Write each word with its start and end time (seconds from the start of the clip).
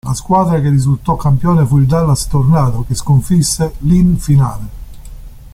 La 0.03 0.15
squadra 0.15 0.59
che 0.59 0.67
risultò 0.69 1.15
campione 1.15 1.63
fu 1.63 1.77
il 1.77 1.85
Dallas 1.85 2.25
Tornado, 2.25 2.83
che 2.87 2.95
sconfisse 2.95 3.75
l' 3.81 3.91
in 3.91 4.17
finale. 4.17 4.65